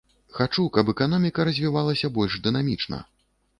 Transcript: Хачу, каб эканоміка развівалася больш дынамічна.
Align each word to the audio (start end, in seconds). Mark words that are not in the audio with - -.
Хачу, 0.37 0.63
каб 0.77 0.89
эканоміка 0.93 1.45
развівалася 1.51 2.13
больш 2.19 2.41
дынамічна. 2.51 3.03